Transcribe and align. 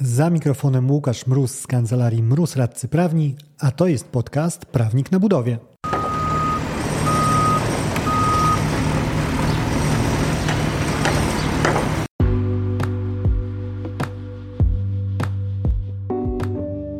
Za 0.00 0.30
mikrofonem 0.30 0.90
Łukasz 0.90 1.26
Mróz 1.26 1.58
z 1.58 1.66
kancelarii 1.66 2.22
Mróz 2.22 2.56
Radcy 2.56 2.88
Prawni, 2.88 3.36
a 3.58 3.70
to 3.70 3.86
jest 3.86 4.08
podcast 4.08 4.66
Prawnik 4.66 5.12
na 5.12 5.20
Budowie. 5.20 5.58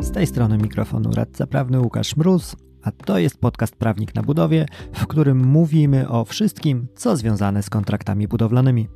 Z 0.00 0.12
tej 0.12 0.26
strony 0.26 0.58
mikrofonu 0.58 1.10
radca 1.14 1.46
prawny 1.46 1.80
Łukasz 1.80 2.16
Mróz, 2.16 2.56
a 2.82 2.90
to 2.90 3.18
jest 3.18 3.38
podcast 3.38 3.76
Prawnik 3.76 4.14
na 4.14 4.22
Budowie, 4.22 4.66
w 4.92 5.06
którym 5.06 5.46
mówimy 5.46 6.08
o 6.08 6.24
wszystkim, 6.24 6.86
co 6.96 7.16
związane 7.16 7.62
z 7.62 7.70
kontraktami 7.70 8.28
budowlanymi. 8.28 8.88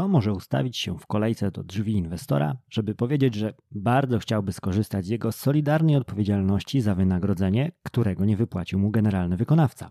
Kto 0.00 0.08
może 0.08 0.32
ustawić 0.32 0.76
się 0.76 0.98
w 0.98 1.06
kolejce 1.06 1.50
do 1.50 1.64
drzwi 1.64 1.92
inwestora, 1.92 2.56
żeby 2.70 2.94
powiedzieć, 2.94 3.34
że 3.34 3.54
bardzo 3.70 4.18
chciałby 4.18 4.52
skorzystać 4.52 5.06
z 5.06 5.08
jego 5.08 5.32
solidarnej 5.32 5.96
odpowiedzialności 5.96 6.80
za 6.80 6.94
wynagrodzenie, 6.94 7.72
którego 7.82 8.24
nie 8.24 8.36
wypłacił 8.36 8.78
mu 8.78 8.90
generalny 8.90 9.36
wykonawca? 9.36 9.90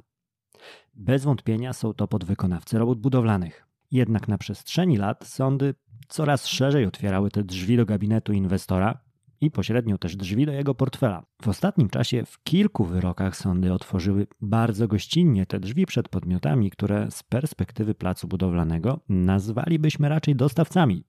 Bez 0.93 1.23
wątpienia 1.23 1.73
są 1.73 1.93
to 1.93 2.07
podwykonawcy 2.07 2.80
robót 2.80 2.99
budowlanych. 2.99 3.67
Jednak 3.91 4.27
na 4.27 4.38
przestrzeni 4.38 4.97
lat 4.97 5.27
sądy 5.27 5.75
coraz 6.07 6.47
szerzej 6.47 6.85
otwierały 6.85 7.31
te 7.31 7.44
drzwi 7.44 7.77
do 7.77 7.85
gabinetu 7.85 8.33
inwestora, 8.33 8.99
i 9.41 9.52
pośrednio 9.52 9.98
też 9.98 10.16
drzwi 10.16 10.45
do 10.45 10.52
jego 10.52 10.75
portfela. 10.75 11.25
W 11.41 11.47
ostatnim 11.47 11.89
czasie 11.89 12.23
w 12.25 12.43
kilku 12.43 12.85
wyrokach 12.85 13.38
sądy 13.38 13.73
otworzyły 13.73 14.27
bardzo 14.41 14.88
gościnnie 14.88 15.45
te 15.45 15.59
drzwi 15.59 15.85
przed 15.85 16.09
podmiotami, 16.09 16.71
które 16.71 17.11
z 17.11 17.23
perspektywy 17.23 17.95
placu 17.95 18.27
budowlanego 18.27 18.99
nazwalibyśmy 19.09 20.09
raczej 20.09 20.35
dostawcami 20.35 21.03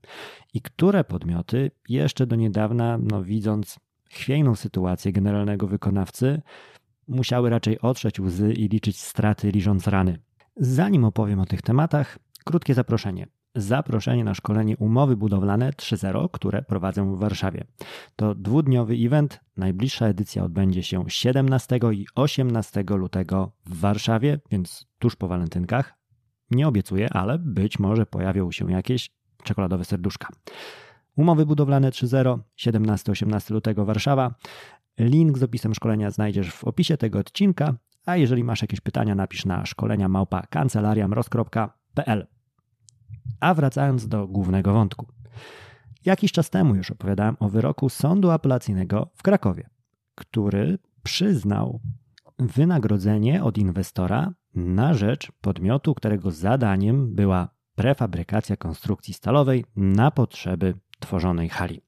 i 0.55 0.63
które 0.63 1.05
podmioty 1.05 1.71
jeszcze 1.89 2.27
do 2.27 2.37
niedawna, 2.37 2.99
no 2.99 3.23
widząc 3.23 3.79
chwiejną 4.11 4.55
sytuację 4.55 5.13
generalnego 5.13 5.67
wykonawcy, 5.67 6.43
musiały 7.09 7.51
raczej 7.51 7.81
otrzeć 7.81 8.21
łzy 8.21 8.53
i 8.53 8.69
liczyć 8.69 9.01
straty, 9.01 9.51
liżąc 9.51 9.87
rany. 9.87 10.19
Zanim 10.57 11.05
opowiem 11.05 11.41
o 11.41 11.47
tych 11.47 11.63
tematach, 11.63 12.19
krótkie 12.45 12.75
zaproszenie 12.75 13.27
zaproszenie 13.55 14.25
na 14.25 14.35
szkolenie 14.35 14.77
umowy 14.77 15.17
budowlane 15.17 15.71
3.0, 15.71 16.29
które 16.33 16.63
prowadzę 16.63 17.15
w 17.15 17.19
Warszawie. 17.19 17.65
To 18.17 18.35
dwudniowy 18.35 18.95
event. 18.95 19.41
Najbliższa 19.57 20.07
edycja 20.07 20.45
odbędzie 20.45 20.83
się 20.83 21.05
17 21.09 21.81
i 21.93 22.07
18 22.15 22.85
lutego 22.89 23.53
w 23.67 23.81
Warszawie, 23.81 24.41
więc 24.51 24.87
tuż 24.99 25.17
po 25.17 25.29
walentynkach. 25.29 25.95
Nie 26.51 26.69
obiecuję, 26.69 27.09
ale 27.13 27.39
być 27.39 27.79
może 27.79 28.07
pojawią 28.07 28.51
się 28.51 28.73
jakieś 28.73 29.11
czekoladowe 29.43 29.85
serduszka. 29.85 30.29
Umowy 31.17 31.47
budowlane 31.47 31.91
3.0, 31.91 32.39
17-18 32.59 33.51
lutego 33.51 33.85
Warszawa. 33.85 34.35
Link 34.99 35.39
z 35.39 35.43
opisem 35.43 35.75
szkolenia 35.75 36.11
znajdziesz 36.11 36.53
w 36.53 36.65
opisie 36.65 36.97
tego 36.97 37.19
odcinka, 37.19 37.75
a 38.07 38.17
jeżeli 38.17 38.45
masz 38.45 38.63
jakieś 38.63 38.81
pytania, 38.81 39.15
napisz 39.15 39.45
na 39.45 39.67
szkolenia 39.67 40.09
małpa 40.09 40.43
kancelariamroz.pl. 40.43 42.27
A 43.41 43.55
wracając 43.55 44.09
do 44.09 44.29
głównego 44.29 44.73
wątku. 44.73 45.07
Jakiś 46.05 46.33
czas 46.33 46.51
temu 46.51 46.75
już 46.75 46.91
opowiadałem 46.91 47.37
o 47.41 47.49
wyroku 47.49 47.89
Sądu 47.89 48.31
Apelacyjnego 48.31 49.11
w 49.15 49.23
Krakowie, 49.23 49.71
który 50.15 50.79
przyznał 51.03 51.81
wynagrodzenie 52.39 53.45
od 53.45 53.59
inwestora 53.59 54.33
na 54.55 54.95
rzecz 54.95 55.33
podmiotu, 55.41 55.95
którego 55.95 56.31
zadaniem 56.31 57.15
była 57.15 57.49
prefabrykacja 57.75 58.57
konstrukcji 58.57 59.15
stalowej 59.15 59.65
na 59.77 60.11
potrzeby 60.11 60.75
tworzonej 61.01 61.49
hali. 61.49 61.81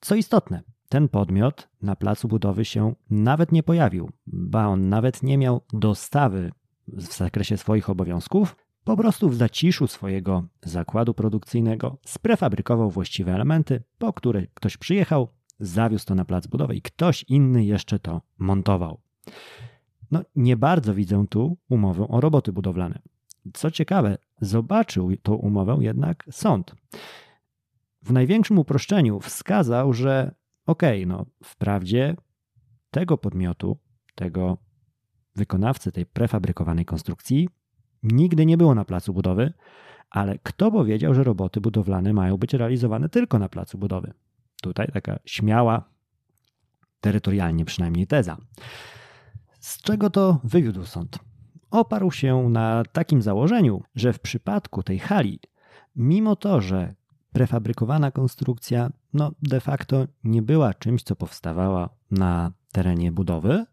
Co 0.00 0.14
istotne, 0.14 0.62
ten 0.88 1.08
podmiot 1.08 1.68
na 1.82 1.96
placu 1.96 2.28
budowy 2.28 2.64
się 2.64 2.94
nawet 3.10 3.52
nie 3.52 3.62
pojawił, 3.62 4.10
ba 4.26 4.66
on 4.66 4.88
nawet 4.88 5.22
nie 5.22 5.38
miał 5.38 5.60
dostawy 5.72 6.52
w 6.88 7.02
zakresie 7.02 7.56
swoich 7.56 7.90
obowiązków, 7.90 8.56
po 8.90 8.96
prostu 8.96 9.28
w 9.28 9.34
zaciszu 9.34 9.86
swojego 9.86 10.44
zakładu 10.62 11.14
produkcyjnego 11.14 11.98
sprefabrykował 12.06 12.90
właściwe 12.90 13.34
elementy, 13.34 13.82
po 13.98 14.12
które 14.12 14.46
ktoś 14.54 14.76
przyjechał, 14.76 15.28
zawiózł 15.60 16.06
to 16.06 16.14
na 16.14 16.24
plac 16.24 16.46
budowy 16.46 16.74
i 16.74 16.82
ktoś 16.82 17.24
inny 17.28 17.64
jeszcze 17.64 17.98
to 17.98 18.22
montował. 18.38 19.00
No, 20.10 20.22
nie 20.36 20.56
bardzo 20.56 20.94
widzę 20.94 21.24
tu 21.30 21.56
umowę 21.68 22.08
o 22.08 22.20
roboty 22.20 22.52
budowlane. 22.52 22.98
Co 23.54 23.70
ciekawe, 23.70 24.18
zobaczył 24.40 25.16
tą 25.22 25.34
umowę 25.34 25.76
jednak 25.80 26.24
sąd. 26.30 26.74
W 28.02 28.12
największym 28.12 28.58
uproszczeniu 28.58 29.20
wskazał, 29.20 29.92
że 29.92 30.34
okej, 30.66 31.04
okay, 31.04 31.16
no 31.16 31.26
wprawdzie 31.44 32.16
tego 32.90 33.18
podmiotu, 33.18 33.76
tego 34.14 34.58
wykonawcy 35.36 35.92
tej 35.92 36.06
prefabrykowanej 36.06 36.84
konstrukcji 36.84 37.48
nigdy 38.02 38.46
nie 38.46 38.56
było 38.56 38.74
na 38.74 38.84
placu 38.84 39.12
budowy, 39.12 39.52
ale 40.10 40.38
kto 40.42 40.70
powiedział, 40.70 41.14
że 41.14 41.24
roboty 41.24 41.60
budowlane 41.60 42.12
mają 42.12 42.36
być 42.36 42.54
realizowane 42.54 43.08
tylko 43.08 43.38
na 43.38 43.48
placu 43.48 43.78
budowy? 43.78 44.12
Tutaj 44.62 44.88
taka 44.92 45.18
śmiała, 45.24 45.84
terytorialnie 47.00 47.64
przynajmniej 47.64 48.06
teza. 48.06 48.36
Z 49.60 49.82
czego 49.82 50.10
to 50.10 50.40
wywiódł 50.44 50.84
sąd? 50.84 51.18
Oparł 51.70 52.10
się 52.10 52.48
na 52.48 52.82
takim 52.92 53.22
założeniu, 53.22 53.82
że 53.94 54.12
w 54.12 54.20
przypadku 54.20 54.82
tej 54.82 54.98
hali, 54.98 55.40
mimo 55.96 56.36
to, 56.36 56.60
że 56.60 56.94
prefabrykowana 57.32 58.10
konstrukcja 58.10 58.90
no, 59.12 59.32
de 59.42 59.60
facto 59.60 60.06
nie 60.24 60.42
była 60.42 60.74
czymś, 60.74 61.02
co 61.02 61.16
powstawała 61.16 61.88
na 62.10 62.52
terenie 62.72 63.12
budowy, 63.12 63.66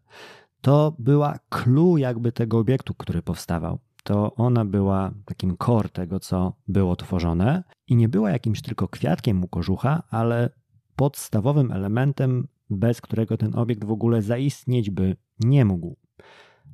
to 0.60 0.96
była 0.98 1.38
clue 1.48 1.96
jakby 1.98 2.32
tego 2.32 2.58
obiektu, 2.58 2.94
który 2.94 3.22
powstawał 3.22 3.78
to 4.08 4.34
ona 4.34 4.64
była 4.64 5.10
takim 5.24 5.56
core 5.56 5.88
tego, 5.88 6.20
co 6.20 6.52
było 6.68 6.96
tworzone 6.96 7.64
i 7.86 7.96
nie 7.96 8.08
była 8.08 8.30
jakimś 8.30 8.62
tylko 8.62 8.88
kwiatkiem 8.88 9.44
u 9.44 9.48
kożucha, 9.48 10.02
ale 10.10 10.50
podstawowym 10.96 11.72
elementem, 11.72 12.48
bez 12.70 13.00
którego 13.00 13.36
ten 13.36 13.54
obiekt 13.54 13.84
w 13.84 13.90
ogóle 13.90 14.22
zaistnieć 14.22 14.90
by 14.90 15.16
nie 15.40 15.64
mógł. 15.64 15.96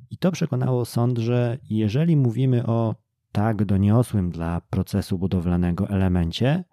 I 0.09 0.17
to 0.17 0.31
przekonało 0.31 0.85
sąd, 0.85 1.17
że 1.17 1.57
jeżeli 1.69 2.17
mówimy 2.17 2.65
o 2.65 2.95
tak 3.31 3.65
doniosłym 3.65 4.29
dla 4.29 4.61
procesu 4.61 5.17
budowlanego 5.17 5.89
elemencie, 5.89 6.63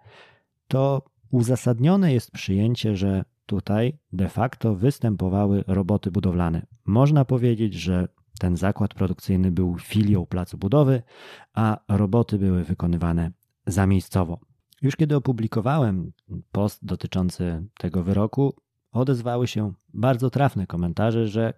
to 0.67 1.01
uzasadnione 1.31 2.13
jest 2.13 2.31
przyjęcie, 2.31 2.95
że 2.95 3.25
tutaj 3.45 3.97
de 4.13 4.29
facto 4.29 4.75
występowały 4.75 5.63
roboty 5.67 6.11
budowlane. 6.11 6.65
Można 6.85 7.25
powiedzieć, 7.25 7.73
że 7.73 8.07
ten 8.39 8.57
zakład 8.57 8.93
produkcyjny 8.93 9.51
był 9.51 9.77
filią 9.79 10.25
placu 10.25 10.57
budowy, 10.57 11.03
a 11.53 11.77
roboty 11.87 12.39
były 12.39 12.63
wykonywane 12.63 13.31
zamiejscowo. 13.67 14.39
Już 14.81 14.95
kiedy 14.95 15.15
opublikowałem 15.15 16.11
post 16.51 16.85
dotyczący 16.85 17.65
tego 17.77 18.03
wyroku, 18.03 18.55
odezwały 18.91 19.47
się 19.47 19.73
bardzo 19.93 20.29
trafne 20.29 20.67
komentarze, 20.67 21.27
że 21.27 21.53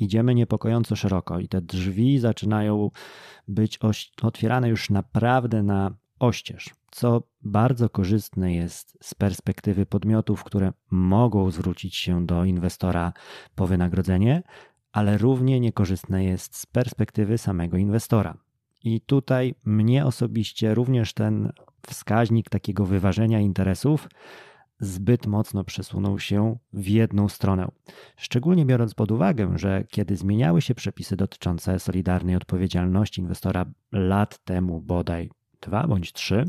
idziemy 0.00 0.34
niepokojąco 0.34 0.96
szeroko 0.96 1.38
i 1.38 1.48
te 1.48 1.60
drzwi 1.60 2.18
zaczynają 2.18 2.90
być 3.48 3.78
otwierane 4.22 4.68
już 4.68 4.90
naprawdę 4.90 5.62
na 5.62 5.94
oścież, 6.18 6.70
co 6.90 7.22
bardzo 7.42 7.88
korzystne 7.88 8.54
jest 8.54 8.98
z 9.00 9.14
perspektywy 9.14 9.86
podmiotów, 9.86 10.44
które 10.44 10.72
mogą 10.90 11.50
zwrócić 11.50 11.96
się 11.96 12.26
do 12.26 12.44
inwestora 12.44 13.12
po 13.54 13.66
wynagrodzenie, 13.66 14.42
ale 14.92 15.18
równie 15.18 15.60
niekorzystne 15.60 16.24
jest 16.24 16.56
z 16.56 16.66
perspektywy 16.66 17.38
samego 17.38 17.76
inwestora. 17.76 18.36
I 18.84 19.00
tutaj 19.00 19.54
mnie 19.64 20.06
osobiście 20.06 20.74
również 20.74 21.14
ten 21.14 21.52
wskaźnik 21.86 22.50
takiego 22.50 22.86
wyważenia 22.86 23.40
interesów 23.40 24.08
zbyt 24.80 25.26
mocno 25.26 25.64
przesunął 25.64 26.18
się 26.18 26.56
w 26.72 26.88
jedną 26.88 27.28
stronę. 27.28 27.68
Szczególnie 28.16 28.66
biorąc 28.66 28.94
pod 28.94 29.10
uwagę, 29.10 29.58
że 29.58 29.84
kiedy 29.90 30.16
zmieniały 30.16 30.62
się 30.62 30.74
przepisy 30.74 31.16
dotyczące 31.16 31.78
solidarnej 31.78 32.36
odpowiedzialności 32.36 33.20
inwestora 33.20 33.66
lat 33.92 34.44
temu, 34.44 34.80
bodaj 34.80 35.30
dwa 35.60 35.86
bądź 35.86 36.12
trzy, 36.12 36.44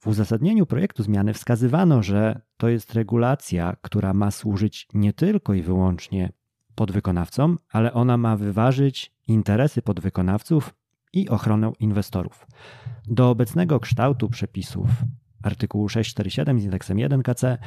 w 0.00 0.06
uzasadnieniu 0.06 0.66
projektu 0.66 1.02
zmiany 1.02 1.34
wskazywano, 1.34 2.02
że 2.02 2.40
to 2.56 2.68
jest 2.68 2.94
regulacja, 2.94 3.76
która 3.82 4.14
ma 4.14 4.30
służyć 4.30 4.88
nie 4.94 5.12
tylko 5.12 5.54
i 5.54 5.62
wyłącznie 5.62 6.32
podwykonawcom, 6.78 7.58
ale 7.72 7.92
ona 7.92 8.16
ma 8.16 8.36
wyważyć 8.36 9.12
interesy 9.26 9.82
podwykonawców 9.82 10.74
i 11.12 11.28
ochronę 11.28 11.72
inwestorów. 11.80 12.46
Do 13.06 13.30
obecnego 13.30 13.80
kształtu 13.80 14.28
przepisów 14.28 14.86
artykułu 15.42 15.88
647 15.88 16.60
z 16.60 16.64
indeksem 16.64 16.98
1 16.98 17.22
KC 17.22 17.58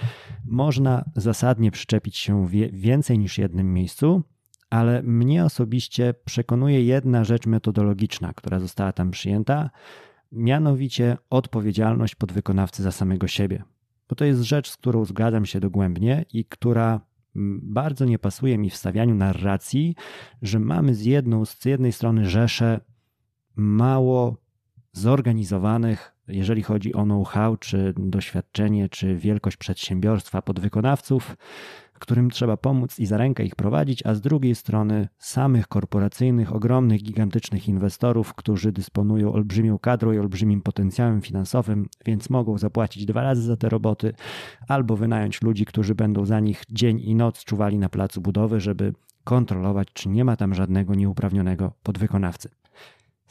można 0.46 1.06
zasadnie 1.16 1.72
przyczepić 1.72 2.18
się 2.18 2.48
w 2.48 2.52
więcej 2.72 3.20
niż 3.20 3.38
jednym 3.38 3.74
miejscu, 3.74 4.24
ale 4.70 5.04
mnie 5.04 5.46
osobiście 5.46 6.14
przekonuje 6.26 6.86
jedna 6.86 7.24
rzecz 7.24 7.48
metodologiczna, 7.48 8.34
która 8.34 8.60
została 8.60 8.92
tam 8.92 9.12
przyjęta, 9.12 9.70
mianowicie 10.32 11.18
odpowiedzialność 11.30 12.16
podwykonawcy 12.16 12.84
za 12.84 12.92
samego 12.92 13.28
siebie. 13.28 13.64
Bo 14.10 14.16
to 14.16 14.26
jest 14.26 14.42
rzecz, 14.42 14.70
z 14.70 14.78
którą 14.78 15.06
zgadzam 15.06 15.46
się 15.46 15.60
dogłębnie 15.60 16.26
i 16.34 16.46
która 16.46 17.02
bardzo 17.36 18.06
nie 18.06 18.20
pasuje 18.20 18.58
mi 18.58 18.70
w 18.70 18.76
stawianiu 18.76 19.16
narracji, 19.16 19.96
że 20.42 20.60
mamy 20.60 20.96
z, 20.96 21.06
jedną, 21.06 21.46
z 21.46 21.66
jednej 21.66 21.92
strony 21.92 22.30
rzesze 22.30 22.80
mało 23.56 24.38
zorganizowanych, 24.94 26.16
jeżeli 26.28 26.64
chodzi 26.64 26.94
o 26.94 27.04
know-how, 27.04 27.58
czy 27.58 27.94
doświadczenie, 27.98 28.90
czy 28.90 29.16
wielkość 29.16 29.58
przedsiębiorstwa 29.58 30.42
podwykonawców, 30.42 31.38
którym 32.02 32.30
trzeba 32.30 32.58
pomóc 32.58 33.00
i 33.00 33.06
za 33.06 33.18
rękę 33.18 33.44
ich 33.44 33.56
prowadzić, 33.56 34.06
a 34.06 34.14
z 34.14 34.22
drugiej 34.22 34.56
strony 34.56 35.08
samych 35.18 35.68
korporacyjnych, 35.68 36.56
ogromnych, 36.56 37.04
gigantycznych 37.04 37.68
inwestorów, 37.68 38.34
którzy 38.34 38.72
dysponują 38.72 39.34
olbrzymią 39.34 39.80
kadrą 39.80 40.12
i 40.12 40.20
olbrzymim 40.20 40.62
potencjałem 40.62 41.22
finansowym, 41.22 41.90
więc 42.06 42.30
mogą 42.30 42.58
zapłacić 42.58 43.06
dwa 43.06 43.22
razy 43.22 43.42
za 43.42 43.58
te 43.58 43.70
roboty, 43.70 44.14
albo 44.68 44.98
wynająć 44.98 45.42
ludzi, 45.42 45.66
którzy 45.66 45.96
będą 45.96 46.26
za 46.26 46.40
nich 46.40 46.64
dzień 46.70 47.00
i 47.00 47.16
noc 47.16 47.44
czuwali 47.44 47.78
na 47.78 47.90
placu 47.90 48.22
budowy, 48.22 48.60
żeby 48.60 48.94
kontrolować, 49.24 49.88
czy 49.94 50.10
nie 50.10 50.26
ma 50.26 50.36
tam 50.36 50.54
żadnego 50.54 50.96
nieuprawnionego 50.96 51.74
podwykonawcy. 51.84 52.61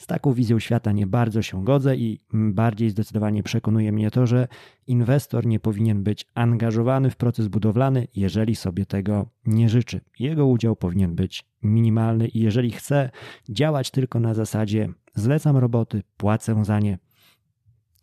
Z 0.01 0.07
taką 0.07 0.33
wizją 0.33 0.59
świata 0.59 0.93
nie 0.93 1.07
bardzo 1.07 1.43
się 1.43 1.65
godzę 1.65 1.97
i 1.97 2.21
bardziej 2.33 2.91
zdecydowanie 2.91 3.43
przekonuje 3.43 3.93
mnie 3.93 4.11
to, 4.11 4.27
że 4.27 4.49
inwestor 4.87 5.47
nie 5.47 5.61
powinien 5.61 6.03
być 6.03 6.27
angażowany 6.35 7.11
w 7.11 7.17
proces 7.17 7.49
budowlany, 7.49 8.09
jeżeli 8.17 8.57
sobie 8.57 8.87
tego 8.87 9.27
nie 9.47 9.69
życzy. 9.69 10.01
Jego 10.19 10.47
udział 10.47 10.77
powinien 10.77 11.15
być 11.15 11.45
minimalny 11.63 12.29
i 12.29 12.41
jeżeli 12.41 12.71
chce 12.71 13.11
działać 13.49 13.91
tylko 13.91 14.21
na 14.21 14.35
zasadzie 14.35 14.89
zlecam 15.15 15.57
roboty, 15.57 16.03
płacę 16.17 16.65
za 16.65 16.81
nie, 16.81 16.99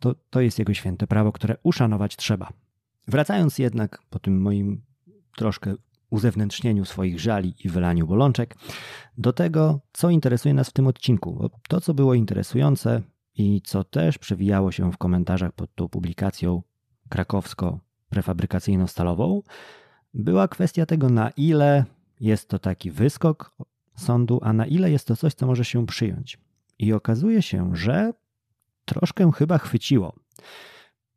to, 0.00 0.14
to 0.30 0.40
jest 0.40 0.58
jego 0.58 0.74
święte 0.74 1.06
prawo, 1.06 1.32
które 1.32 1.56
uszanować 1.62 2.16
trzeba. 2.16 2.52
Wracając 3.08 3.58
jednak 3.58 4.02
po 4.10 4.18
tym 4.18 4.40
moim 4.40 4.82
troszkę 5.36 5.74
uzewnętrznieniu 6.10 6.84
swoich 6.84 7.20
żali 7.20 7.54
i 7.64 7.68
wylaniu 7.68 8.06
bolączek, 8.06 8.56
do 9.18 9.32
tego, 9.32 9.80
co 9.92 10.10
interesuje 10.10 10.54
nas 10.54 10.70
w 10.70 10.72
tym 10.72 10.86
odcinku. 10.86 11.32
Bo 11.32 11.50
to, 11.68 11.80
co 11.80 11.94
było 11.94 12.14
interesujące 12.14 13.02
i 13.34 13.62
co 13.64 13.84
też 13.84 14.18
przewijało 14.18 14.72
się 14.72 14.92
w 14.92 14.96
komentarzach 14.96 15.52
pod 15.52 15.74
tą 15.74 15.88
publikacją 15.88 16.62
krakowsko-prefabrykacyjno-stalową, 17.08 19.42
była 20.14 20.48
kwestia 20.48 20.86
tego, 20.86 21.08
na 21.08 21.30
ile 21.30 21.84
jest 22.20 22.48
to 22.48 22.58
taki 22.58 22.90
wyskok 22.90 23.56
sądu, 23.96 24.40
a 24.42 24.52
na 24.52 24.66
ile 24.66 24.90
jest 24.90 25.06
to 25.06 25.16
coś, 25.16 25.34
co 25.34 25.46
może 25.46 25.64
się 25.64 25.86
przyjąć. 25.86 26.38
I 26.78 26.92
okazuje 26.92 27.42
się, 27.42 27.76
że 27.76 28.12
troszkę 28.84 29.32
chyba 29.32 29.58
chwyciło. 29.58 30.12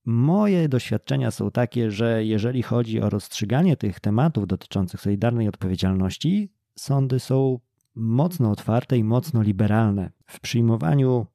Moje 0.05 0.69
doświadczenia 0.69 1.31
są 1.31 1.51
takie, 1.51 1.91
że 1.91 2.25
jeżeli 2.25 2.63
chodzi 2.63 3.01
o 3.01 3.09
rozstrzyganie 3.09 3.77
tych 3.77 3.99
tematów 3.99 4.47
dotyczących 4.47 5.01
solidarnej 5.01 5.47
odpowiedzialności, 5.47 6.51
sądy 6.75 7.19
są 7.19 7.59
mocno 7.95 8.51
otwarte 8.51 8.97
i 8.97 9.03
mocno 9.03 9.41
liberalne 9.41 10.11
w 10.25 10.39
przyjmowaniu 10.39 11.27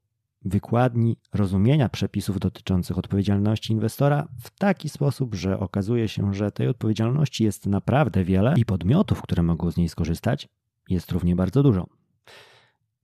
wykładni 0.45 1.17
rozumienia 1.35 1.89
przepisów 1.89 2.39
dotyczących 2.39 2.99
odpowiedzialności 2.99 3.73
inwestora 3.73 4.29
w 4.41 4.51
taki 4.59 4.89
sposób, 4.89 5.35
że 5.35 5.59
okazuje 5.59 6.09
się, 6.09 6.35
że 6.35 6.53
tej 6.53 6.69
odpowiedzialności 6.69 7.45
jest 7.45 7.67
naprawdę 7.67 8.25
wiele 8.25 8.55
i 8.57 8.65
podmiotów, 8.65 9.23
które 9.23 9.43
mogą 9.43 9.71
z 9.71 9.77
niej 9.77 9.89
skorzystać, 9.89 10.49
jest 10.89 11.13
równie 11.13 11.37
bardzo 11.37 11.63
dużo. 11.63 11.87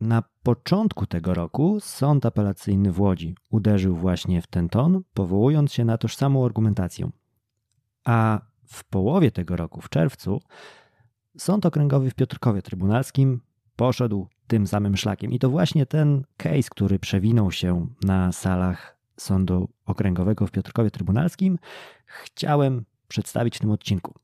Na 0.03 0.23
początku 0.43 1.07
tego 1.07 1.35
roku 1.35 1.81
Sąd 1.81 2.27
Apelacyjny 2.27 2.93
w 2.93 3.01
Łodzi 3.01 3.37
uderzył 3.51 3.97
właśnie 3.97 4.43
w 4.43 4.47
ten 4.47 4.69
ton, 4.69 5.03
powołując 5.15 5.73
się 5.73 5.85
na 5.85 5.99
tożsamą 5.99 6.45
argumentację. 6.45 7.11
A 8.05 8.41
w 8.67 8.85
połowie 8.85 9.31
tego 9.31 9.57
roku, 9.57 9.81
w 9.81 9.89
czerwcu, 9.89 10.41
Sąd 11.39 11.67
Okręgowy 11.67 12.11
w 12.11 12.15
Piotrkowie 12.15 12.63
Trybunalskim 12.63 13.41
poszedł 13.77 14.29
tym 14.47 14.67
samym 14.67 14.97
szlakiem. 14.97 15.33
I 15.33 15.39
to 15.39 15.51
właśnie 15.51 15.87
ten 15.87 16.25
case, 16.37 16.69
który 16.71 16.99
przewinął 16.99 17.53
się 17.53 17.87
na 18.05 18.33
salach 18.33 18.99
Sądu 19.17 19.69
Okręgowego 19.87 20.47
w 20.47 20.51
Piotrkowie 20.51 20.91
Trybunalskim, 20.91 21.59
chciałem 22.07 22.85
przedstawić 23.09 23.57
w 23.57 23.61
tym 23.61 23.71
odcinku. 23.71 24.15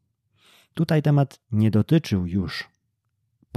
Tutaj 0.75 1.03
temat 1.03 1.41
nie 1.53 1.71
dotyczył 1.71 2.27
już 2.27 2.78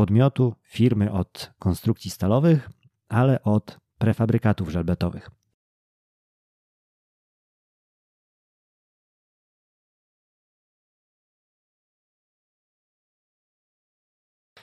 podmiotu, 0.02 0.56
firmy 0.64 1.12
od 1.12 1.54
konstrukcji 1.60 2.12
stalowych, 2.12 2.70
ale 3.10 3.44
od 3.44 3.78
prefabrykatów 3.98 4.70
żelbetowych. 4.70 5.32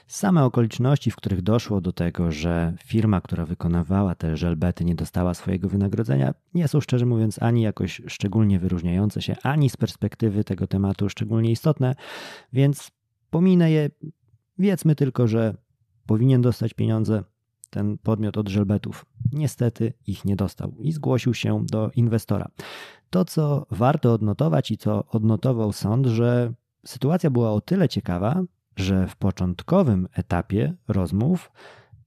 Same 0.07 0.43
okoliczności, 0.43 1.11
w 1.11 1.15
których 1.15 1.41
doszło 1.41 1.81
do 1.81 1.93
tego, 1.93 2.31
że 2.31 2.73
firma, 2.85 3.21
która 3.21 3.45
wykonywała 3.45 4.15
te 4.15 4.37
żelbety, 4.37 4.85
nie 4.85 4.95
dostała 4.95 5.33
swojego 5.33 5.69
wynagrodzenia, 5.69 6.33
nie 6.53 6.67
są 6.67 6.81
szczerze 6.81 7.05
mówiąc 7.05 7.41
ani 7.41 7.61
jakoś 7.61 8.01
szczególnie 8.07 8.59
wyróżniające 8.59 9.21
się, 9.21 9.35
ani 9.43 9.69
z 9.69 9.77
perspektywy 9.77 10.43
tego 10.43 10.67
tematu 10.67 11.09
szczególnie 11.09 11.51
istotne, 11.51 11.95
więc 12.53 12.91
pominę 13.29 13.71
je 13.71 13.89
Wiedzmy 14.59 14.95
tylko, 14.95 15.27
że 15.27 15.57
powinien 16.05 16.41
dostać 16.41 16.73
pieniądze 16.73 17.23
ten 17.69 17.97
podmiot 17.97 18.37
od 18.37 18.49
żelbetów. 18.49 19.05
Niestety 19.31 19.93
ich 20.07 20.25
nie 20.25 20.35
dostał 20.35 20.75
i 20.79 20.91
zgłosił 20.91 21.33
się 21.33 21.65
do 21.65 21.91
inwestora. 21.95 22.51
To, 23.09 23.25
co 23.25 23.65
warto 23.71 24.13
odnotować 24.13 24.71
i 24.71 24.77
co 24.77 25.05
odnotował 25.05 25.73
sąd, 25.73 26.05
że 26.05 26.53
sytuacja 26.85 27.29
była 27.29 27.51
o 27.51 27.61
tyle 27.61 27.89
ciekawa, 27.89 28.43
że 28.75 29.07
w 29.07 29.15
początkowym 29.15 30.07
etapie 30.13 30.73
rozmów 30.87 31.51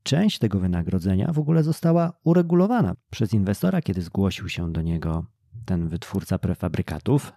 część 0.03 0.39
tego 0.39 0.59
wynagrodzenia 0.59 1.33
w 1.33 1.39
ogóle 1.39 1.63
została 1.63 2.13
uregulowana 2.25 2.95
przez 3.11 3.35
inwestora, 3.35 3.83
kiedy 3.83 4.03
zgłosił 4.03 4.49
się 4.49 4.73
do 4.73 4.83
niego 4.83 5.25
ten 5.65 5.89
wytwórca 5.89 6.39
prefabrykatów 6.39 7.33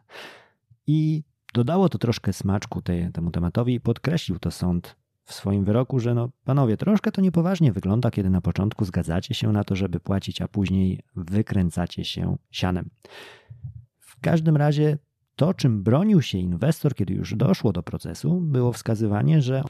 i 0.88 1.24
dodało 1.54 1.90
to 1.90 1.98
troszkę 1.98 2.34
smaczku 2.34 2.82
tej, 2.82 3.12
temu 3.12 3.32
tematowi 3.32 3.74
i 3.74 3.82
podkreślił 3.82 4.40
to 4.40 4.52
sąd 4.52 4.96
w 5.26 5.34
swoim 5.34 5.66
wyroku, 5.66 6.00
że 6.00 6.14
no 6.14 6.30
panowie, 6.44 6.78
troszkę 6.78 7.12
to 7.12 7.22
niepoważnie 7.22 7.74
wygląda, 7.74 8.12
kiedy 8.12 8.30
na 8.30 8.42
początku 8.42 8.86
zgadzacie 8.86 9.34
się 9.34 9.52
na 9.52 9.64
to, 9.64 9.76
żeby 9.76 10.00
płacić, 10.00 10.42
a 10.42 10.48
później 10.48 11.00
wykręcacie 11.16 12.06
się 12.06 12.38
sianem. 12.52 12.90
W 14.00 14.20
każdym 14.22 14.58
razie 14.58 14.98
to, 15.36 15.54
czym 15.54 15.84
bronił 15.84 16.22
się 16.22 16.38
inwestor, 16.38 16.96
kiedy 16.96 17.14
już 17.14 17.36
doszło 17.36 17.74
do 17.74 17.84
procesu, 17.84 18.42
było 18.42 18.74
wskazywanie, 18.74 19.42
że 19.42 19.64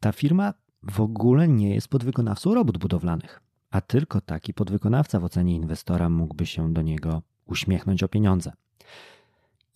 ta 0.00 0.12
firma 0.12 0.54
w 0.82 1.00
ogóle 1.00 1.48
nie 1.48 1.74
jest 1.74 1.88
podwykonawcą 1.88 2.54
robót 2.54 2.78
budowlanych, 2.78 3.40
a 3.70 3.80
tylko 3.80 4.20
taki 4.20 4.54
podwykonawca 4.54 5.20
w 5.20 5.24
ocenie 5.24 5.56
inwestora 5.56 6.08
mógłby 6.08 6.46
się 6.46 6.72
do 6.72 6.82
niego 6.82 7.22
uśmiechnąć 7.46 8.02
o 8.02 8.08
pieniądze. 8.08 8.52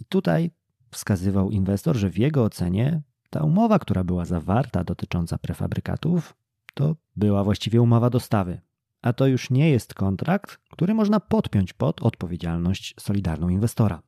I 0.01 0.05
tutaj 0.05 0.51
wskazywał 0.91 1.51
inwestor, 1.51 1.97
że 1.97 2.11
w 2.11 2.19
jego 2.19 2.45
ocenie 2.45 3.03
ta 3.31 3.43
umowa, 3.43 3.79
która 3.79 4.05
była 4.05 4.25
zawarta 4.25 4.85
dotycząca 4.85 5.39
prefabrykatów, 5.39 6.37
to 6.75 6.97
była 7.17 7.45
właściwie 7.45 7.83
umowa 7.83 8.11
dostawy. 8.11 8.61
A 9.03 9.13
to 9.13 9.27
już 9.27 9.51
nie 9.51 9.71
jest 9.71 9.95
kontrakt, 9.95 10.59
który 10.71 10.95
można 10.95 11.21
podpiąć 11.21 11.73
pod 11.73 12.03
odpowiedzialność 12.03 12.95
solidarną 13.01 13.49
inwestora. 13.49 14.03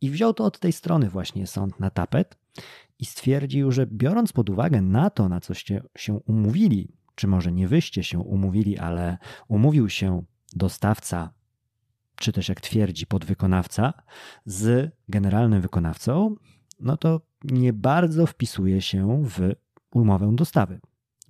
I 0.00 0.10
wziął 0.10 0.34
to 0.34 0.44
od 0.44 0.58
tej 0.58 0.72
strony 0.72 1.10
właśnie 1.10 1.46
sąd 1.46 1.80
na 1.80 1.90
tapet 1.90 2.38
i 2.98 3.04
stwierdził, 3.04 3.72
że 3.72 3.86
biorąc 3.86 4.32
pod 4.32 4.50
uwagę 4.50 4.82
na 4.82 5.10
to, 5.10 5.28
na 5.28 5.40
coście 5.40 5.82
się 5.98 6.14
umówili, 6.14 6.92
czy 7.14 7.26
może 7.26 7.52
nie 7.52 7.68
wyście 7.68 8.04
się 8.04 8.18
umówili, 8.18 8.78
ale 8.78 9.18
umówił 9.48 9.88
się 9.88 10.22
dostawca, 10.52 11.32
czy 12.16 12.32
też 12.32 12.48
jak 12.48 12.60
twierdzi 12.60 13.06
podwykonawca, 13.06 13.92
z 14.44 14.92
generalnym 15.08 15.60
wykonawcą, 15.60 16.34
no 16.80 16.96
to 16.96 17.20
nie 17.44 17.72
bardzo 17.72 18.26
wpisuje 18.26 18.82
się 18.82 19.24
w 19.24 19.52
umowę 19.94 20.32
dostawy, 20.36 20.80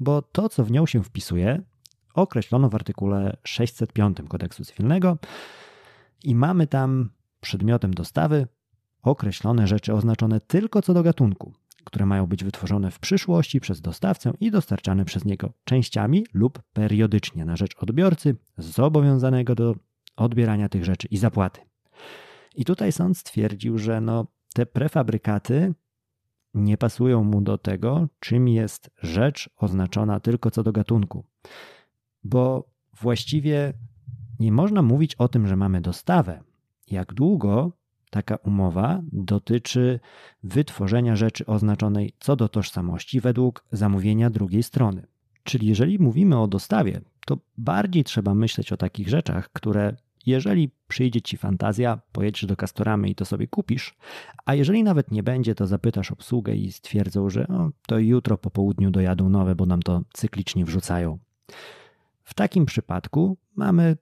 bo 0.01 0.23
to, 0.23 0.49
co 0.49 0.65
w 0.65 0.71
nią 0.71 0.87
się 0.87 1.05
wpisuje, 1.05 1.63
określono 2.15 2.69
w 2.69 2.75
artykule 2.75 3.37
605 3.45 4.19
kodeksu 4.29 4.65
cywilnego 4.65 5.19
i 6.25 6.35
mamy 6.35 6.67
tam 6.67 7.11
przedmiotem 7.41 7.95
dostawy 7.95 8.49
określone 9.03 9.67
rzeczy 9.67 9.95
oznaczone 9.95 10.41
tylko 10.41 10.83
co 10.83 10.95
do 10.95 11.03
gatunku, 11.03 11.53
które 11.85 12.07
mają 12.07 12.27
być 12.27 12.45
wytworzone 12.45 12.91
w 12.91 12.99
przyszłości 12.99 13.61
przez 13.61 13.81
dostawcę 13.81 14.33
i 14.41 14.51
dostarczane 14.51 15.05
przez 15.05 15.25
niego 15.25 15.53
częściami 15.65 16.27
lub 16.35 16.63
periodycznie 16.73 17.45
na 17.45 17.57
rzecz 17.57 17.77
odbiorcy 17.79 18.37
zobowiązanego 18.59 19.55
do 19.55 19.75
odbierania 20.17 20.69
tych 20.69 20.85
rzeczy 20.85 21.09
i 21.11 21.17
zapłaty. 21.17 21.61
I 22.55 22.65
tutaj 22.65 22.93
sąd 22.93 23.19
stwierdził, 23.19 23.79
że 23.79 24.01
no, 24.01 24.27
te 24.55 24.67
prefabrykaty 24.67 25.75
nie 26.55 26.79
pasują 26.79 27.25
mu 27.25 27.41
do 27.41 27.59
tego, 27.59 28.09
czym 28.21 28.49
jest 28.49 28.91
rzecz 29.03 29.51
oznaczona 29.57 30.21
tylko 30.21 30.51
co 30.51 30.63
do 30.63 30.73
gatunku. 30.73 31.25
Bo 32.25 32.71
właściwie 33.01 33.73
nie 34.41 34.53
można 34.53 34.83
mówić 34.83 35.15
o 35.15 35.29
tym, 35.29 35.47
że 35.47 35.57
mamy 35.57 35.81
dostawę, 35.81 36.43
jak 36.91 37.15
długo 37.15 37.73
taka 38.11 38.37
umowa 38.37 39.03
dotyczy 39.13 40.01
wytworzenia 40.43 41.17
rzeczy 41.17 41.47
oznaczonej 41.47 42.13
co 42.19 42.37
do 42.37 42.49
tożsamości 42.49 43.21
według 43.21 43.65
zamówienia 43.73 44.31
drugiej 44.31 44.63
strony. 44.63 45.07
Czyli 45.43 45.67
jeżeli 45.67 45.99
mówimy 45.99 46.39
o 46.41 46.47
dostawie, 46.47 47.01
to 47.27 47.39
bardziej 47.59 48.05
trzeba 48.05 48.35
myśleć 48.35 48.73
o 48.73 48.77
takich 48.77 49.09
rzeczach, 49.09 49.53
które 49.53 49.97
jeżeli 50.27 50.71
przyjdzie 50.89 51.23
ci 51.23 51.37
fantazja, 51.37 52.01
pojedziesz 52.13 52.47
do 52.47 52.57
Castoramy 52.57 53.09
i 53.09 53.15
to 53.15 53.25
sobie 53.25 53.47
kupisz, 53.47 53.97
a 54.45 54.55
jeżeli 54.55 54.83
nawet 54.83 55.11
nie 55.11 55.23
będzie, 55.23 55.55
to 55.55 55.67
zapytasz 55.67 56.13
obsługę 56.13 56.55
i 56.55 56.73
stwierdzą, 56.73 57.31
że 57.31 57.49
o, 57.49 57.71
to 57.87 57.99
jutro 57.99 58.39
po 58.39 58.51
południu 58.51 58.91
dojadą 58.91 59.29
nowe, 59.29 59.55
bo 59.55 59.67
nam 59.67 59.83
to 59.83 60.03
cyklicznie 60.13 60.65
wrzucają. 60.65 61.19
W 62.25 62.35
takim 62.35 62.67
przypadku 62.67 63.37
mamy 63.57 63.97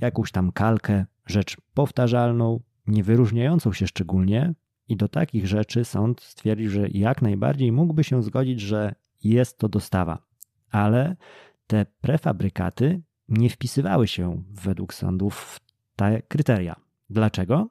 jakąś 0.00 0.32
tam 0.32 0.52
kalkę, 0.52 1.06
rzecz 1.26 1.56
powtarzalną, 1.74 2.60
nie 2.86 3.04
wyróżniającą 3.04 3.72
się 3.72 3.86
szczególnie, 3.86 4.54
i 4.90 4.96
do 4.96 5.08
takich 5.08 5.46
rzeczy 5.46 5.84
sąd 5.84 6.20
stwierdził, 6.20 6.70
że 6.70 6.88
jak 6.88 7.22
najbardziej 7.22 7.72
mógłby 7.72 8.04
się 8.04 8.22
zgodzić, 8.22 8.60
że 8.60 8.94
jest 9.24 9.58
to 9.58 9.68
dostawa. 9.68 10.18
Ale 10.70 11.16
te 11.66 11.86
prefabrykaty 12.00 13.02
nie 13.30 13.50
wpisywały 13.50 14.08
się 14.08 14.42
według 14.50 14.94
sądów 14.94 15.34
w 15.34 15.60
te 15.96 16.22
kryteria. 16.22 16.76
Dlaczego? 17.10 17.68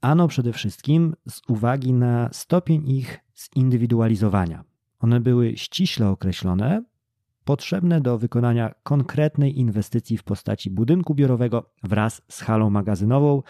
Ano 0.00 0.28
przede 0.28 0.52
wszystkim 0.52 1.14
z 1.28 1.40
uwagi 1.48 1.92
na 1.92 2.28
stopień 2.32 2.90
ich 2.90 3.20
zindywidualizowania. 3.54 4.64
One 5.00 5.20
były 5.20 5.56
ściśle 5.56 6.08
określone, 6.08 6.82
potrzebne 7.44 8.00
do 8.00 8.18
wykonania 8.18 8.74
konkretnej 8.82 9.58
inwestycji 9.58 10.18
w 10.18 10.24
postaci 10.24 10.70
budynku 10.70 11.14
biurowego 11.14 11.70
wraz 11.82 12.22
z 12.28 12.40
halą 12.40 12.70
magazynową 12.70 13.42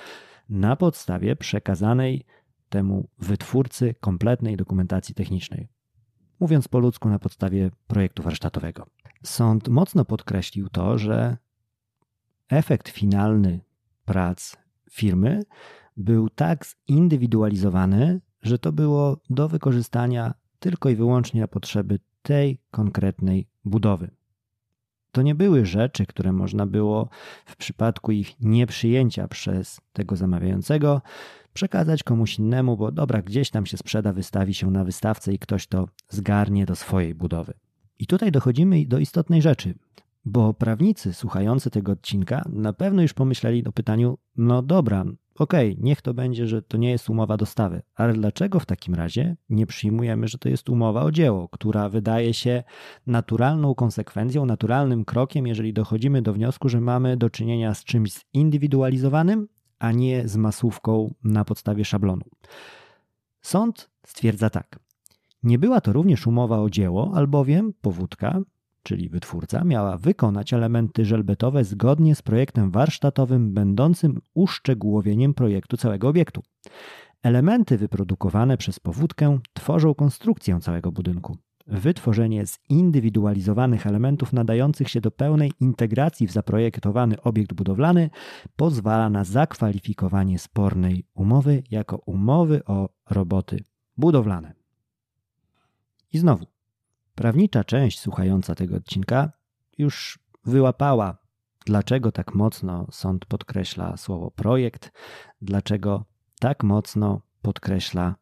na 0.48 0.76
podstawie 0.76 1.36
przekazanej 1.36 2.24
temu 2.68 3.08
wytwórcy 3.18 3.94
kompletnej 4.00 4.56
dokumentacji 4.56 5.14
technicznej. 5.14 5.68
Mówiąc 6.40 6.68
po 6.68 6.78
ludzku, 6.78 7.08
na 7.08 7.18
podstawie 7.18 7.70
projektu 7.86 8.22
warsztatowego. 8.22 8.86
Sąd 9.22 9.68
mocno 9.68 10.04
podkreślił 10.04 10.68
to, 10.68 10.98
że 10.98 11.36
efekt 12.48 12.88
finalny 12.88 13.60
prac 14.04 14.56
firmy 14.90 15.42
był 15.96 16.28
tak 16.30 16.64
zindywidualizowany, 16.90 18.20
że 18.42 18.58
to 18.58 18.72
było 18.72 19.16
do 19.30 19.48
wykorzystania 19.48 20.34
tylko 20.58 20.88
i 20.88 20.96
wyłącznie 20.96 21.40
na 21.40 21.48
potrzeby 21.48 21.98
tej 22.22 22.58
konkretnej 22.70 23.48
budowy. 23.64 24.10
To 25.12 25.22
nie 25.22 25.34
były 25.34 25.66
rzeczy, 25.66 26.06
które 26.06 26.32
można 26.32 26.66
było 26.66 27.08
w 27.46 27.56
przypadku 27.56 28.12
ich 28.12 28.40
nieprzyjęcia 28.40 29.28
przez 29.28 29.80
tego 29.92 30.16
zamawiającego 30.16 31.02
przekazać 31.52 32.02
komuś 32.02 32.38
innemu, 32.38 32.76
bo 32.76 32.92
dobra, 32.92 33.22
gdzieś 33.22 33.50
tam 33.50 33.66
się 33.66 33.76
sprzeda, 33.76 34.12
wystawi 34.12 34.54
się 34.54 34.70
na 34.70 34.84
wystawce 34.84 35.32
i 35.32 35.38
ktoś 35.38 35.66
to 35.66 35.88
zgarnie 36.08 36.66
do 36.66 36.76
swojej 36.76 37.14
budowy. 37.14 37.54
I 38.02 38.06
tutaj 38.06 38.32
dochodzimy 38.32 38.86
do 38.86 38.98
istotnej 38.98 39.42
rzeczy, 39.42 39.74
bo 40.24 40.54
prawnicy 40.54 41.14
słuchający 41.14 41.70
tego 41.70 41.92
odcinka 41.92 42.42
na 42.52 42.72
pewno 42.72 43.02
już 43.02 43.12
pomyśleli 43.12 43.64
o 43.66 43.72
pytaniu: 43.72 44.18
no 44.36 44.62
dobra, 44.62 45.04
okej, 45.38 45.72
okay, 45.72 45.84
niech 45.84 46.02
to 46.02 46.14
będzie, 46.14 46.46
że 46.46 46.62
to 46.62 46.76
nie 46.76 46.90
jest 46.90 47.10
umowa 47.10 47.36
dostawy, 47.36 47.82
ale 47.94 48.12
dlaczego 48.12 48.60
w 48.60 48.66
takim 48.66 48.94
razie 48.94 49.36
nie 49.48 49.66
przyjmujemy, 49.66 50.28
że 50.28 50.38
to 50.38 50.48
jest 50.48 50.68
umowa 50.68 51.02
o 51.02 51.10
dzieło, 51.10 51.48
która 51.48 51.88
wydaje 51.88 52.34
się 52.34 52.62
naturalną 53.06 53.74
konsekwencją, 53.74 54.46
naturalnym 54.46 55.04
krokiem, 55.04 55.46
jeżeli 55.46 55.72
dochodzimy 55.72 56.22
do 56.22 56.32
wniosku, 56.32 56.68
że 56.68 56.80
mamy 56.80 57.16
do 57.16 57.30
czynienia 57.30 57.74
z 57.74 57.84
czymś 57.84 58.12
zindywidualizowanym, 58.36 59.48
a 59.78 59.92
nie 59.92 60.28
z 60.28 60.36
masówką 60.36 61.14
na 61.24 61.44
podstawie 61.44 61.84
szablonu? 61.84 62.24
Sąd 63.42 63.90
stwierdza 64.06 64.50
tak. 64.50 64.91
Nie 65.42 65.58
była 65.58 65.80
to 65.80 65.92
również 65.92 66.26
umowa 66.26 66.60
o 66.60 66.70
dzieło, 66.70 67.12
albowiem 67.14 67.72
powódka, 67.80 68.40
czyli 68.82 69.08
wytwórca, 69.08 69.64
miała 69.64 69.98
wykonać 69.98 70.52
elementy 70.52 71.04
żelbetowe 71.04 71.64
zgodnie 71.64 72.14
z 72.14 72.22
projektem 72.22 72.70
warsztatowym, 72.70 73.54
będącym 73.54 74.20
uszczegółowieniem 74.34 75.34
projektu 75.34 75.76
całego 75.76 76.08
obiektu. 76.08 76.42
Elementy 77.22 77.78
wyprodukowane 77.78 78.56
przez 78.56 78.80
powódkę 78.80 79.38
tworzą 79.52 79.94
konstrukcję 79.94 80.60
całego 80.60 80.92
budynku. 80.92 81.36
Wytworzenie 81.66 82.44
zindywidualizowanych 82.72 83.86
elementów 83.86 84.32
nadających 84.32 84.88
się 84.88 85.00
do 85.00 85.10
pełnej 85.10 85.52
integracji 85.60 86.26
w 86.26 86.32
zaprojektowany 86.32 87.22
obiekt 87.22 87.52
budowlany 87.52 88.10
pozwala 88.56 89.10
na 89.10 89.24
zakwalifikowanie 89.24 90.38
spornej 90.38 91.04
umowy 91.14 91.62
jako 91.70 91.96
umowy 92.06 92.64
o 92.64 92.88
roboty 93.10 93.64
budowlane. 93.96 94.61
I 96.12 96.18
znowu, 96.18 96.46
prawnicza 97.14 97.64
część 97.64 98.00
słuchająca 98.00 98.54
tego 98.54 98.76
odcinka 98.76 99.32
już 99.78 100.18
wyłapała, 100.44 101.18
dlaczego 101.66 102.12
tak 102.12 102.34
mocno 102.34 102.86
sąd 102.90 103.26
podkreśla 103.26 103.96
słowo 103.96 104.30
projekt, 104.30 104.92
dlaczego 105.42 106.04
tak 106.40 106.64
mocno 106.64 107.20
podkreśla 107.42 108.16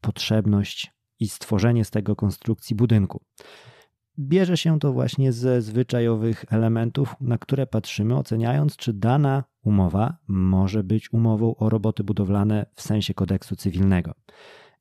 potrzebność 0.00 0.92
i 1.20 1.28
stworzenie 1.28 1.84
z 1.84 1.90
tego 1.90 2.16
konstrukcji 2.16 2.76
budynku. 2.76 3.22
Bierze 4.18 4.56
się 4.56 4.78
to 4.78 4.92
właśnie 4.92 5.32
ze 5.32 5.62
zwyczajowych 5.62 6.44
elementów, 6.48 7.14
na 7.20 7.38
które 7.38 7.66
patrzymy, 7.66 8.16
oceniając, 8.16 8.76
czy 8.76 8.92
dana 8.92 9.44
umowa 9.62 10.16
może 10.28 10.84
być 10.84 11.12
umową 11.12 11.56
o 11.56 11.68
roboty 11.68 12.04
budowlane 12.04 12.66
w 12.74 12.82
sensie 12.82 13.14
kodeksu 13.14 13.56
cywilnego. 13.56 14.14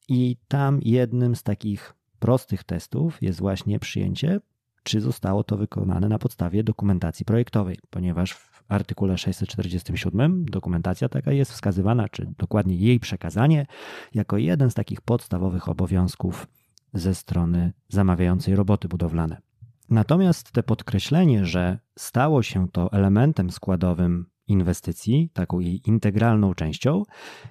I 0.07 0.37
tam 0.47 0.79
jednym 0.81 1.35
z 1.35 1.43
takich 1.43 1.93
prostych 2.21 2.63
testów 2.63 3.21
jest 3.21 3.39
właśnie 3.39 3.79
przyjęcie, 3.79 4.39
czy 4.83 5.01
zostało 5.01 5.43
to 5.43 5.57
wykonane 5.57 6.09
na 6.09 6.19
podstawie 6.19 6.63
dokumentacji 6.63 7.25
projektowej, 7.25 7.77
ponieważ 7.89 8.33
w 8.33 8.63
artykule 8.67 9.17
647 9.17 10.45
dokumentacja 10.45 11.09
taka 11.09 11.31
jest 11.31 11.51
wskazywana, 11.51 12.09
czy 12.09 12.33
dokładnie 12.37 12.75
jej 12.75 12.99
przekazanie, 12.99 13.65
jako 14.13 14.37
jeden 14.37 14.71
z 14.71 14.73
takich 14.73 15.01
podstawowych 15.01 15.69
obowiązków 15.69 16.47
ze 16.93 17.15
strony 17.15 17.73
zamawiającej 17.89 18.55
roboty 18.55 18.87
budowlane. 18.87 19.41
Natomiast 19.89 20.51
te 20.51 20.63
podkreślenie, 20.63 21.45
że 21.45 21.79
stało 21.99 22.43
się 22.43 22.69
to 22.69 22.91
elementem 22.91 23.51
składowym 23.51 24.25
inwestycji, 24.47 25.29
taką 25.33 25.59
jej 25.59 25.81
integralną 25.89 26.53
częścią, 26.53 27.03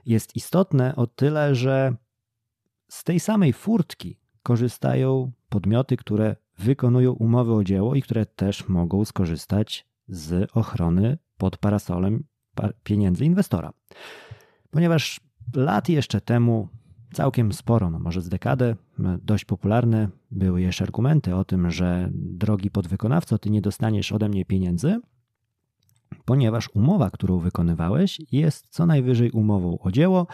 jest 0.07 0.37
istotne 0.37 0.97
o 0.97 1.07
tyle, 1.07 1.55
że 1.55 1.97
z 2.89 3.05
tej 3.05 3.21
samej 3.21 3.53
furtki 3.53 4.21
korzystają 4.42 5.32
podmioty, 5.49 5.97
które 5.97 6.37
wykonują 6.59 7.12
umowy 7.12 7.54
o 7.54 7.64
dzieło 7.64 7.94
i 7.94 8.02
które 8.02 8.26
też 8.26 8.68
mogą 8.68 9.04
skorzystać 9.04 9.87
z 10.09 10.50
ochrony 10.54 11.18
pod 11.37 11.56
parasolem 11.56 12.25
pieniędzy 12.85 13.25
inwestora. 13.25 13.73
Ponieważ 14.70 15.20
lat 15.54 15.88
jeszcze 15.88 16.20
temu 16.20 16.68
całkiem 17.12 17.52
sporo, 17.52 17.90
no 17.90 17.99
może 17.99 18.20
z 18.20 18.28
dekadę, 18.28 18.76
dość 19.23 19.44
popularne 19.44 20.09
były 20.30 20.62
jeszcze 20.62 20.85
argumenty 20.85 21.35
o 21.37 21.44
tym, 21.44 21.70
że 21.70 22.11
drogi 22.12 22.70
podwykonawco, 22.70 23.38
ty 23.38 23.50
nie 23.50 23.61
dostaniesz 23.61 24.12
ode 24.12 24.28
mnie 24.28 24.44
pieniędzy, 24.44 25.00
ponieważ 26.25 26.68
umowa, 26.75 27.11
którą 27.11 27.38
wykonywałeś, 27.38 28.20
jest 28.32 28.68
co 28.68 28.87
najwyżej 28.87 29.30
umową 29.30 29.78
o 29.78 29.90
dzieło, 29.90 30.26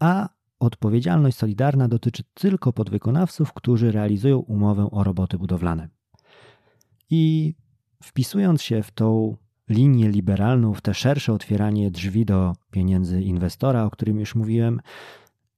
a 0.00 0.28
Odpowiedzialność 0.62 1.36
solidarna 1.38 1.88
dotyczy 1.88 2.22
tylko 2.34 2.72
podwykonawców, 2.72 3.52
którzy 3.52 3.92
realizują 3.92 4.38
umowę 4.38 4.88
o 4.90 5.04
roboty 5.04 5.38
budowlane. 5.38 5.88
I 7.10 7.54
wpisując 8.02 8.62
się 8.62 8.82
w 8.82 8.90
tą 8.90 9.36
linię 9.68 10.10
liberalną, 10.10 10.74
w 10.74 10.80
te 10.80 10.94
szersze 10.94 11.32
otwieranie 11.32 11.90
drzwi 11.90 12.24
do 12.24 12.52
pieniędzy 12.70 13.22
inwestora, 13.22 13.84
o 13.84 13.90
którym 13.90 14.20
już 14.20 14.34
mówiłem, 14.34 14.80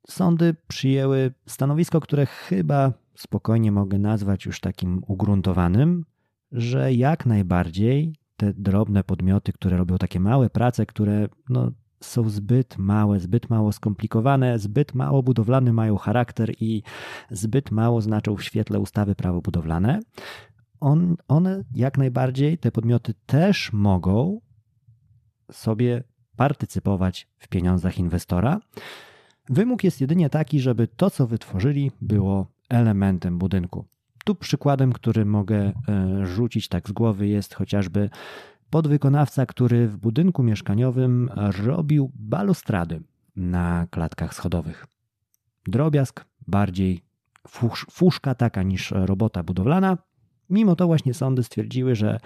sądy 0.09 0.55
przyjęły 0.69 1.33
stanowisko, 1.47 2.01
które 2.01 2.27
chyba 2.27 2.93
spokojnie 3.15 3.73
mogę 3.73 3.99
nazwać 3.99 4.47
już 4.47 4.61
takim 4.61 5.03
ugruntowanym, 5.07 6.05
że 6.53 6.95
jak 6.95 7.27
najbardziej 7.27 8.15
te 8.37 8.55
drobne 8.55 9.05
podmioty, 9.05 9.53
które 9.53 9.77
robią 9.77 9.99
takie 9.99 10.21
małe 10.21 10.51
prace, 10.51 10.87
które 10.87 11.29
no, 11.49 11.73
są 12.05 12.29
zbyt 12.29 12.79
małe, 12.79 13.21
zbyt 13.21 13.51
mało 13.51 13.73
skomplikowane, 13.73 14.59
zbyt 14.59 14.95
mało 14.95 15.23
budowlane 15.23 15.73
mają 15.73 15.97
charakter 15.97 16.53
i 16.61 16.83
zbyt 17.31 17.71
mało 17.71 18.01
znaczą 18.01 18.37
w 18.37 18.43
świetle 18.43 18.79
ustawy 18.79 19.15
prawo 19.15 19.41
budowlane. 19.41 20.01
On, 20.81 21.17
one 21.29 21.65
jak 21.75 21.99
najbardziej, 21.99 22.59
te 22.59 22.73
podmioty 22.73 23.15
też 23.27 23.73
mogą 23.73 24.41
sobie 25.53 26.05
partycypować 26.37 27.29
w 27.39 27.49
pieniądzach 27.49 27.99
inwestora. 27.99 28.61
Wymóg 29.49 29.85
jest 29.85 30.01
jedynie 30.01 30.31
taki, 30.31 30.61
żeby 30.61 30.89
to, 30.89 31.11
co 31.11 31.27
wytworzyli, 31.27 31.91
było 32.01 32.47
elementem 32.69 33.39
budynku. 33.39 33.85
Tu 34.25 34.35
przykładem, 34.35 34.93
który 34.93 35.25
mogę 35.25 35.73
e, 35.89 36.27
rzucić 36.27 36.69
tak 36.69 36.89
z 36.89 36.93
głowy, 36.93 37.29
jest 37.29 37.55
chociażby 37.55 38.11
podwykonawca, 38.75 39.47
który 39.47 39.89
w 39.89 39.97
budynku 39.97 40.43
mieszkaniowym 40.43 41.31
robił 41.65 42.11
balustrady 42.15 43.03
na 43.37 43.87
klatkach 43.91 44.35
schodowych. 44.35 44.87
Drobiazg, 45.67 46.25
bardziej 46.47 47.01
fusz, 47.49 47.87
fuszka 47.91 48.35
taka 48.35 48.63
niż 48.63 48.91
robota 48.91 49.43
budowlana. 49.43 49.99
Mimo 50.51 50.77
to 50.77 50.87
właśnie 50.87 51.15
sądy 51.15 51.43
stwierdziły, 51.43 51.95
że 51.95 52.21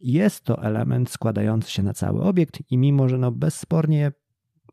jest 0.00 0.44
to 0.44 0.62
element 0.62 1.10
składający 1.10 1.70
się 1.70 1.82
na 1.82 1.94
cały 1.94 2.22
obiekt 2.22 2.62
i 2.70 2.78
mimo, 2.78 3.08
że 3.08 3.18
no 3.18 3.32
bezspornie 3.32 4.12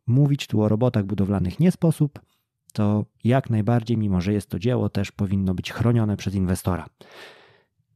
mówić 0.08 0.48
tu 0.48 0.62
o 0.62 0.70
robotach 0.70 1.06
budowlanych 1.06 1.60
nie 1.60 1.72
sposób, 1.72 2.20
to 2.74 3.06
jak 3.24 3.50
najbardziej, 3.50 3.98
mimo 3.98 4.22
że 4.22 4.34
jest 4.34 4.50
to 4.50 4.60
dzieło, 4.60 4.90
też 4.90 5.12
powinno 5.12 5.54
być 5.54 5.72
chronione 5.72 6.18
przez 6.18 6.36
inwestora. 6.36 6.86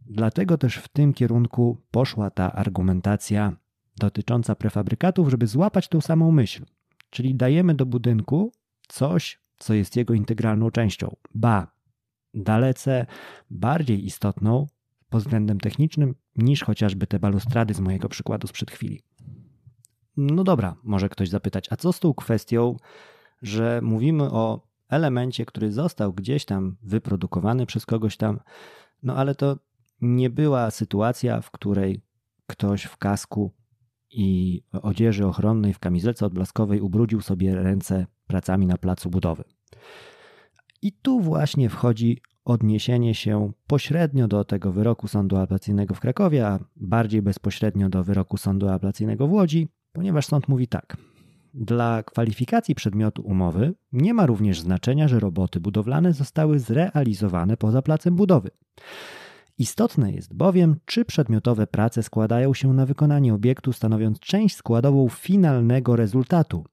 Dlatego 0.05 0.57
też 0.57 0.77
w 0.77 0.87
tym 0.87 1.13
kierunku 1.13 1.81
poszła 1.91 2.29
ta 2.29 2.53
argumentacja 2.53 3.53
dotycząca 3.97 4.55
prefabrykatów, 4.55 5.29
żeby 5.29 5.47
złapać 5.47 5.87
tą 5.87 6.01
samą 6.01 6.31
myśl. 6.31 6.65
Czyli 7.09 7.35
dajemy 7.35 7.75
do 7.75 7.85
budynku 7.85 8.51
coś, 8.87 9.39
co 9.57 9.73
jest 9.73 9.95
jego 9.95 10.13
integralną 10.13 10.71
częścią. 10.71 11.15
Ba, 11.35 11.75
dalece 12.33 13.05
bardziej 13.49 14.05
istotną 14.05 14.67
pod 15.09 15.21
względem 15.21 15.59
technicznym 15.59 16.15
niż 16.35 16.63
chociażby 16.63 17.07
te 17.07 17.19
balustrady 17.19 17.73
z 17.73 17.79
mojego 17.79 18.09
przykładu 18.09 18.47
sprzed 18.47 18.71
chwili. 18.71 19.01
No 20.17 20.43
dobra, 20.43 20.75
może 20.83 21.09
ktoś 21.09 21.29
zapytać, 21.29 21.67
a 21.71 21.75
co 21.75 21.93
z 21.93 21.99
tą 21.99 22.13
kwestią, 22.13 22.77
że 23.41 23.79
mówimy 23.83 24.23
o 24.23 24.67
elemencie, 24.89 25.45
który 25.45 25.71
został 25.71 26.13
gdzieś 26.13 26.45
tam 26.45 26.75
wyprodukowany 26.81 27.65
przez 27.65 27.85
kogoś 27.85 28.17
tam, 28.17 28.39
no 29.03 29.15
ale 29.15 29.35
to 29.35 29.57
nie 30.01 30.29
była 30.29 30.71
sytuacja, 30.71 31.41
w 31.41 31.51
której 31.51 32.01
ktoś 32.47 32.83
w 32.83 32.97
kasku 32.97 33.51
i 34.11 34.61
odzieży 34.81 35.27
ochronnej 35.27 35.73
w 35.73 35.79
kamizelce 35.79 36.25
odblaskowej 36.25 36.81
ubrudził 36.81 37.21
sobie 37.21 37.55
ręce 37.55 38.07
pracami 38.27 38.67
na 38.67 38.77
placu 38.77 39.09
budowy. 39.09 39.43
I 40.81 40.91
tu 40.91 41.19
właśnie 41.19 41.69
wchodzi 41.69 42.21
odniesienie 42.45 43.15
się 43.15 43.51
pośrednio 43.67 44.27
do 44.27 44.43
tego 44.43 44.71
wyroku 44.71 45.07
sądu 45.07 45.37
apelacyjnego 45.37 45.93
w 45.93 45.99
Krakowie, 45.99 46.47
a 46.47 46.59
bardziej 46.75 47.21
bezpośrednio 47.21 47.89
do 47.89 48.03
wyroku 48.03 48.37
sądu 48.37 48.67
apelacyjnego 48.67 49.27
w 49.27 49.31
Łodzi, 49.31 49.67
ponieważ 49.91 50.25
sąd 50.25 50.47
mówi 50.47 50.67
tak. 50.67 50.97
Dla 51.53 52.03
kwalifikacji 52.03 52.75
przedmiotu 52.75 53.21
umowy 53.21 53.73
nie 53.91 54.13
ma 54.13 54.25
również 54.25 54.59
znaczenia, 54.59 55.07
że 55.07 55.19
roboty 55.19 55.59
budowlane 55.59 56.13
zostały 56.13 56.59
zrealizowane 56.59 57.57
poza 57.57 57.81
placem 57.81 58.15
budowy. 58.15 58.49
Istotne 59.57 60.11
jest 60.11 60.33
bowiem, 60.33 60.75
czy 60.85 61.05
przedmiotowe 61.05 61.67
prace 61.67 62.03
składają 62.03 62.53
się 62.53 62.73
na 62.73 62.85
wykonanie 62.85 63.33
obiektu, 63.33 63.73
stanowiąc 63.73 64.19
część 64.19 64.55
składową 64.55 65.09
finalnego 65.09 65.95
rezultatu. 65.95 66.65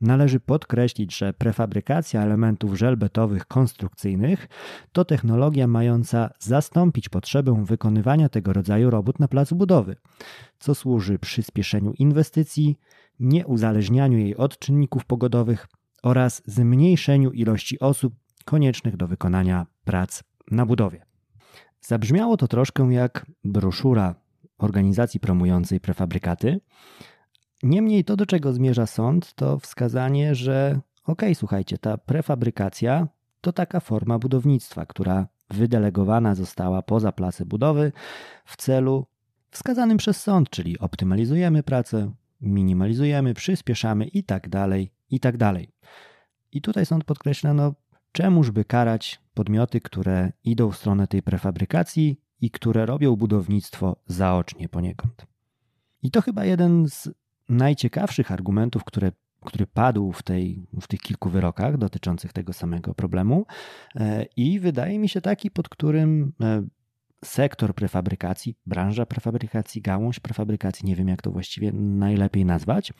Należy 0.00 0.40
podkreślić, 0.40 1.16
że 1.16 1.32
prefabrykacja 1.32 2.22
elementów 2.22 2.78
żelbetowych 2.78 3.46
konstrukcyjnych 3.46 4.48
to 4.92 5.04
technologia 5.04 5.66
mająca 5.66 6.30
zastąpić 6.38 7.08
potrzebę 7.08 7.64
wykonywania 7.64 8.28
tego 8.28 8.52
rodzaju 8.52 8.90
robót 8.90 9.18
na 9.18 9.28
placu 9.28 9.56
budowy, 9.56 9.96
co 10.58 10.74
służy 10.74 11.18
przyspieszeniu 11.18 11.92
inwestycji, 11.92 12.78
nieuzależnianiu 13.20 14.18
jej 14.18 14.36
od 14.36 14.58
czynników 14.58 15.04
pogodowych 15.04 15.66
oraz 16.02 16.42
zmniejszeniu 16.46 17.30
ilości 17.30 17.80
osób 17.80 18.14
koniecznych 18.44 18.96
do 18.96 19.06
wykonania 19.06 19.66
prac 19.84 20.22
na 20.50 20.66
budowie. 20.66 21.09
Zabrzmiało 21.80 22.36
to 22.36 22.48
troszkę 22.48 22.92
jak 22.92 23.26
broszura 23.44 24.14
organizacji 24.58 25.20
promującej 25.20 25.80
prefabrykaty. 25.80 26.60
Niemniej 27.62 28.04
to, 28.04 28.16
do 28.16 28.26
czego 28.26 28.52
zmierza 28.52 28.86
sąd, 28.86 29.34
to 29.34 29.58
wskazanie, 29.58 30.34
że 30.34 30.80
ok, 31.04 31.22
słuchajcie, 31.34 31.78
ta 31.78 31.98
prefabrykacja 31.98 33.08
to 33.40 33.52
taka 33.52 33.80
forma 33.80 34.18
budownictwa, 34.18 34.86
która 34.86 35.26
wydelegowana 35.50 36.34
została 36.34 36.82
poza 36.82 37.12
place 37.12 37.46
budowy 37.46 37.92
w 38.44 38.56
celu 38.56 39.06
wskazanym 39.50 39.96
przez 39.98 40.22
sąd, 40.22 40.50
czyli 40.50 40.78
optymalizujemy 40.78 41.62
pracę, 41.62 42.12
minimalizujemy, 42.40 43.34
przyspieszamy 43.34 44.06
i 44.06 44.24
tak 44.24 44.48
dalej, 44.48 44.92
i 45.10 45.20
tak 45.20 45.36
dalej. 45.36 45.72
I 46.52 46.60
tutaj 46.60 46.86
sąd 46.86 47.04
podkreśla, 47.04 47.54
no 47.54 47.74
czemuż 48.12 48.50
by 48.50 48.64
karać 48.64 49.20
podmioty, 49.34 49.80
które 49.80 50.32
idą 50.44 50.70
w 50.70 50.76
stronę 50.76 51.06
tej 51.06 51.22
prefabrykacji 51.22 52.20
i 52.40 52.50
które 52.50 52.86
robią 52.86 53.16
budownictwo 53.16 53.96
zaocznie 54.06 54.68
poniekąd. 54.68 55.26
I 56.02 56.10
to 56.10 56.22
chyba 56.22 56.44
jeden 56.44 56.88
z 56.88 57.08
najciekawszych 57.48 58.32
argumentów, 58.32 58.84
które, 58.84 59.12
który 59.44 59.66
padł 59.66 60.12
w, 60.12 60.22
tej, 60.22 60.66
w 60.80 60.86
tych 60.86 61.00
kilku 61.00 61.30
wyrokach 61.30 61.76
dotyczących 61.76 62.32
tego 62.32 62.52
samego 62.52 62.94
problemu. 62.94 63.46
E, 63.96 64.26
I 64.36 64.60
wydaje 64.60 64.98
mi 64.98 65.08
się 65.08 65.20
taki, 65.20 65.50
pod 65.50 65.68
którym 65.68 66.32
e, 66.40 66.62
sektor 67.24 67.74
prefabrykacji, 67.74 68.56
branża 68.66 69.06
prefabrykacji, 69.06 69.82
gałąź 69.82 70.20
prefabrykacji, 70.20 70.86
nie 70.86 70.96
wiem 70.96 71.08
jak 71.08 71.22
to 71.22 71.30
właściwie 71.30 71.72
najlepiej 71.72 72.44
nazwać. 72.44 72.92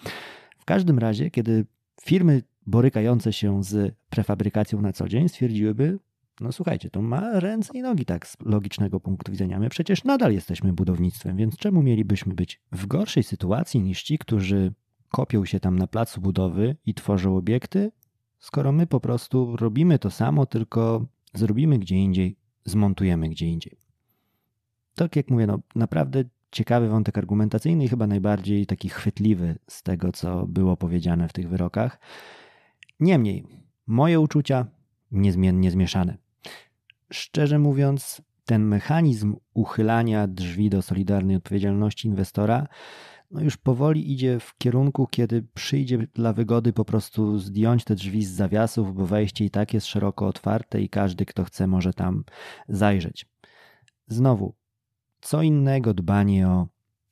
W 0.59 0.65
każdym 0.65 0.99
razie, 0.99 1.31
kiedy 1.31 1.67
firmy 2.03 2.43
borykające 2.67 3.33
się 3.33 3.65
z 3.65 3.95
prefabrykacją 4.11 4.81
na 4.81 4.93
co 4.93 5.09
dzień 5.09 5.29
stwierdziłyby, 5.29 5.99
no 6.41 6.53
słuchajcie, 6.53 6.91
to 6.91 7.03
ma 7.03 7.41
ręce 7.41 7.79
i 7.79 7.83
nogi 7.83 8.05
tak 8.05 8.27
z 8.27 8.37
logicznego 8.41 9.01
punktu 9.01 9.33
widzenia. 9.33 9.59
My 9.59 9.69
przecież 9.69 10.05
nadal 10.05 10.33
jesteśmy 10.33 10.73
budownictwem, 10.73 11.37
więc 11.37 11.57
czemu 11.57 11.83
mielibyśmy 11.83 12.35
być 12.35 12.61
w 12.73 12.87
gorszej 12.87 13.23
sytuacji 13.23 13.81
niż 13.81 14.03
ci, 14.03 14.19
którzy 14.19 14.73
kopią 15.09 15.45
się 15.45 15.61
tam 15.61 15.79
na 15.79 15.87
placu 15.87 16.21
budowy 16.21 16.77
i 16.87 16.95
tworzą 16.95 17.37
obiekty, 17.37 17.93
skoro 18.39 18.73
my 18.73 18.87
po 18.87 19.01
prostu 19.01 19.57
robimy 19.57 19.99
to 19.99 20.11
samo, 20.11 20.47
tylko 20.47 21.07
zrobimy 21.35 21.79
gdzie 21.79 21.97
indziej, 21.97 22.37
zmontujemy 22.65 23.29
gdzie 23.29 23.47
indziej. 23.47 23.79
Tak 24.95 25.17
jak 25.17 25.31
mówię, 25.31 25.47
no 25.47 25.59
naprawdę 25.75 26.25
ciekawy 26.51 26.89
wątek 26.89 27.19
argumentacyjny 27.19 27.85
i 27.85 27.89
chyba 27.89 28.07
najbardziej 28.07 28.67
taki 28.67 28.89
chwytliwy 28.89 29.59
z 29.67 29.83
tego, 29.83 30.13
co 30.13 30.47
było 30.47 30.77
powiedziane 30.77 31.29
w 31.29 31.33
tych 31.33 31.49
wyrokach. 31.49 32.01
Niemniej, 33.01 33.47
moje 33.87 34.21
uczucia 34.21 34.67
niezmiennie 35.11 35.71
zmieszane. 35.71 36.17
Szczerze 37.13 37.59
mówiąc, 37.59 38.23
ten 38.45 38.65
mechanizm 38.65 39.37
uchylania 39.55 40.27
drzwi 40.27 40.71
do 40.71 40.83
solidarnej 40.83 41.37
odpowiedzialności 41.37 42.09
inwestora 42.09 42.67
no 43.31 43.41
już 43.41 43.57
powoli 43.57 44.13
idzie 44.13 44.41
w 44.41 44.59
kierunku, 44.59 45.07
kiedy 45.07 45.43
przyjdzie 45.55 45.99
dla 45.99 46.33
wygody 46.33 46.73
po 46.73 46.85
prostu 46.85 47.39
zdjąć 47.39 47.85
te 47.85 47.95
drzwi 47.95 48.25
z 48.25 48.31
zawiasów, 48.31 48.95
bo 48.95 49.07
wejście 49.07 49.45
i 49.45 49.51
tak 49.51 49.75
jest 49.75 49.87
szeroko 49.87 50.27
otwarte 50.27 50.81
i 50.81 50.89
każdy, 50.89 51.27
kto 51.27 51.45
chce, 51.45 51.67
może 51.67 51.93
tam 51.93 52.25
zajrzeć. 52.69 53.27
Znowu, 54.07 54.55
co 55.21 55.43
innego 55.43 55.95
dbanie 55.95 56.49
o 56.49 56.67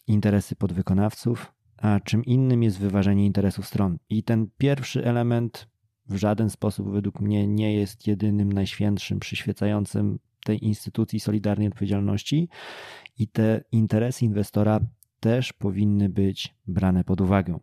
interesy 0.06 0.56
podwykonawców, 0.56 1.52
a 1.76 2.00
czym 2.00 2.24
innym 2.24 2.62
jest 2.62 2.78
wyważenie 2.78 3.26
interesów 3.26 3.66
stron. 3.66 3.98
I 4.08 4.22
ten 4.22 4.48
pierwszy 4.58 5.04
element 5.04 5.68
w 6.08 6.16
żaden 6.16 6.50
sposób 6.50 6.90
według 6.90 7.20
mnie 7.20 7.46
nie 7.46 7.74
jest 7.74 8.06
jedynym 8.06 8.52
najświętszym, 8.52 9.20
przyświecającym 9.20 10.18
tej 10.44 10.64
instytucji 10.64 11.20
solidarnej 11.20 11.68
odpowiedzialności 11.68 12.48
i 13.18 13.28
te 13.28 13.64
interesy 13.72 14.24
inwestora 14.24 14.80
też 15.20 15.52
powinny 15.52 16.08
być 16.08 16.54
brane 16.66 17.04
pod 17.04 17.20
uwagę. 17.20 17.58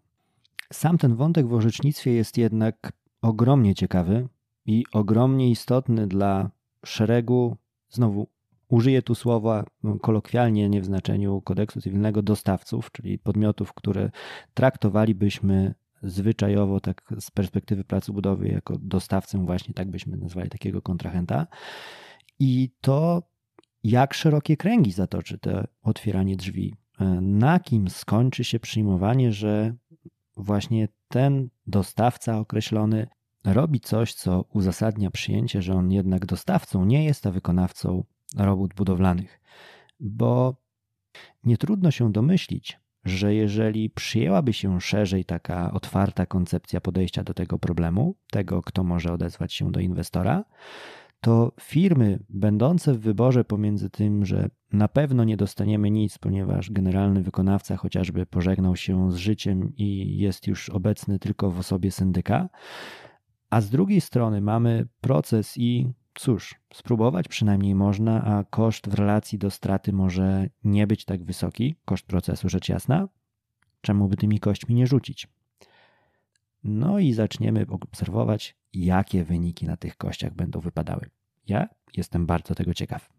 Sam 0.74 0.98
ten 0.98 1.16
wątek 1.16 1.48
w 1.48 1.54
orzecznictwie 1.54 2.12
jest 2.12 2.38
jednak 2.38 2.94
ogromnie 3.22 3.76
ciekawy 3.76 4.28
i 4.66 4.84
ogromnie 4.92 5.50
istotny 5.50 6.08
dla 6.08 6.52
szeregu, 6.86 7.58
znowu 7.90 8.28
użyję 8.68 9.02
tu 9.02 9.16
słowa 9.16 9.66
kolokwialnie, 10.02 10.70
nie 10.70 10.82
w 10.82 10.86
znaczeniu 10.86 11.42
kodeksu 11.42 11.82
cywilnego, 11.82 12.22
dostawców, 12.22 12.92
czyli 12.92 13.20
podmiotów, 13.20 13.74
które 13.74 14.12
traktowalibyśmy 14.54 15.76
zwyczajowo, 16.04 16.80
tak 16.80 17.14
z 17.20 17.32
perspektywy 17.32 17.84
pracy 17.84 18.12
budowy, 18.12 18.48
jako 18.48 18.78
dostawcę, 18.82 19.46
właśnie 19.46 19.74
tak 19.74 19.92
byśmy 19.92 20.18
nazwali 20.18 20.50
takiego 20.50 20.82
kontrahenta. 20.82 21.48
I 22.40 22.70
to, 22.82 23.24
jak 23.84 24.14
szerokie 24.14 24.58
kręgi 24.58 24.92
zatoczy 24.92 25.38
to 25.38 25.64
otwieranie 25.82 26.36
drzwi, 26.36 26.76
na 27.22 27.60
kim 27.60 27.90
skończy 27.90 28.44
się 28.44 28.60
przyjmowanie, 28.60 29.32
że 29.32 29.76
właśnie 30.38 30.88
ten 31.08 31.50
dostawca 31.68 32.40
określony 32.40 33.08
robi 33.46 33.80
coś, 33.80 34.14
co 34.14 34.46
uzasadnia 34.54 35.12
przyjęcie, 35.12 35.62
że 35.62 35.74
on 35.74 35.92
jednak 35.92 36.26
dostawcą 36.26 36.86
nie 36.86 37.06
jest, 37.06 37.28
a 37.28 37.32
wykonawcą 37.32 38.04
robót 38.38 38.74
budowlanych. 38.74 39.42
Bo 40.00 40.56
nie 41.44 41.58
trudno 41.58 41.92
się 41.92 42.12
domyślić, 42.12 42.80
że 43.06 43.36
jeżeli 43.36 43.90
przyjęłaby 43.90 44.54
się 44.54 44.82
szerzej 44.82 45.26
taka 45.26 45.72
otwarta 45.74 46.26
koncepcja 46.26 46.82
podejścia 46.82 47.24
do 47.24 47.34
tego 47.34 47.60
problemu, 47.60 48.16
tego, 48.32 48.62
kto 48.62 48.84
może 48.84 49.14
odezwać 49.14 49.54
się 49.54 49.72
do 49.72 49.80
inwestora, 49.80 50.44
to 51.22 51.52
firmy 51.62 52.20
będące 52.30 52.94
w 52.94 53.00
wyborze 53.00 53.44
pomiędzy 53.44 53.90
tym, 53.90 54.26
że 54.26 54.50
Na 54.76 54.88
pewno 54.88 55.24
nie 55.24 55.38
dostaniemy 55.38 55.92
nic, 55.92 56.18
ponieważ 56.18 56.72
generalny 56.72 57.24
wykonawca 57.24 57.78
chociażby 57.78 58.26
pożegnał 58.26 58.76
się 58.76 59.12
z 59.12 59.16
życiem 59.16 59.74
i 59.78 60.18
jest 60.18 60.48
już 60.48 60.70
obecny 60.70 61.20
tylko 61.20 61.52
w 61.52 61.60
osobie 61.60 61.92
syndyka. 61.92 62.50
A 63.50 63.62
z 63.62 63.70
drugiej 63.70 64.02
strony 64.02 64.42
mamy 64.42 64.88
proces 65.02 65.58
i 65.58 65.94
cóż, 66.16 66.56
spróbować 66.74 67.28
przynajmniej 67.28 67.76
można, 67.76 68.24
a 68.24 68.44
koszt 68.44 68.90
w 68.90 68.94
relacji 68.94 69.38
do 69.38 69.52
straty 69.52 69.94
może 69.94 70.50
nie 70.64 70.88
być 70.88 71.06
tak 71.06 71.24
wysoki, 71.24 71.76
koszt 71.86 72.06
procesu 72.06 72.50
rzecz 72.50 72.70
jasna. 72.70 73.08
Czemu 73.82 74.08
by 74.08 74.18
tymi 74.18 74.40
kośćmi 74.40 74.76
nie 74.76 74.88
rzucić? 74.88 75.28
No 76.64 77.00
i 77.00 77.14
zaczniemy 77.14 77.66
obserwować, 77.70 78.56
jakie 78.74 79.24
wyniki 79.24 79.66
na 79.66 79.78
tych 79.78 79.98
kościach 79.98 80.34
będą 80.34 80.60
wypadały. 80.60 81.10
Ja 81.48 81.68
jestem 81.98 82.26
bardzo 82.26 82.56
tego 82.56 82.74
ciekaw. 82.74 83.10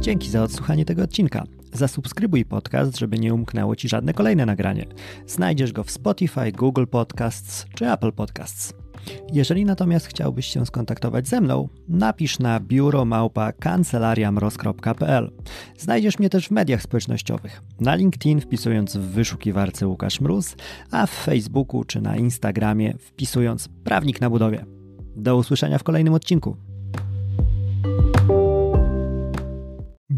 Dzięki 0.00 0.30
za 0.30 0.42
odsłuchanie 0.42 0.84
tego 0.84 1.02
odcinka. 1.02 1.44
Zasubskrybuj 1.72 2.44
podcast, 2.44 2.98
żeby 2.98 3.18
nie 3.18 3.34
umknęło 3.34 3.76
Ci 3.76 3.88
żadne 3.88 4.14
kolejne 4.14 4.46
nagranie. 4.46 4.86
Znajdziesz 5.26 5.72
go 5.72 5.84
w 5.84 5.90
Spotify, 5.90 6.52
Google 6.52 6.86
Podcasts 6.86 7.66
czy 7.74 7.92
Apple 7.92 8.12
Podcasts. 8.12 8.74
Jeżeli 9.32 9.64
natomiast 9.64 10.06
chciałbyś 10.06 10.46
się 10.46 10.66
skontaktować 10.66 11.28
ze 11.28 11.40
mną, 11.40 11.68
napisz 11.88 12.38
na 12.38 12.60
biuromałpa 12.60 13.52
kancelariamroz.pl. 13.52 15.30
Znajdziesz 15.78 16.18
mnie 16.18 16.30
też 16.30 16.48
w 16.48 16.50
mediach 16.50 16.82
społecznościowych. 16.82 17.62
Na 17.80 17.94
LinkedIn 17.94 18.40
wpisując 18.40 18.96
w 18.96 19.00
wyszukiwarce 19.00 19.86
Łukasz 19.86 20.20
Mróz, 20.20 20.56
a 20.90 21.06
w 21.06 21.10
Facebooku 21.10 21.84
czy 21.84 22.00
na 22.00 22.16
Instagramie 22.16 22.94
wpisując 22.98 23.68
Prawnik 23.84 24.20
na 24.20 24.30
budowie. 24.30 24.64
Do 25.16 25.36
usłyszenia 25.36 25.78
w 25.78 25.82
kolejnym 25.82 26.14
odcinku. 26.14 26.56